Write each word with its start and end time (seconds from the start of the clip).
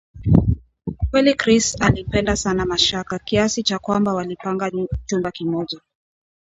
kweli 1.11 1.33
Chris 1.35 1.81
alimpenda 1.81 2.35
sana 2.35 2.65
Mashaka 2.65 3.19
kiasi 3.19 3.63
cha 3.63 3.79
kwamba 3.79 4.13
walipanga 4.13 4.71
chumba 5.05 5.31
kimoja 5.31 5.79